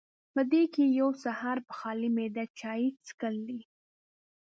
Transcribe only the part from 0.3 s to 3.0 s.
پۀ دې کښې يو سحر پۀ خالي معده چائے